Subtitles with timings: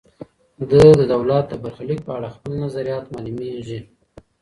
[0.69, 3.79] ده د دولت د برخلیک په اړه خپل نظریات معلوميږي.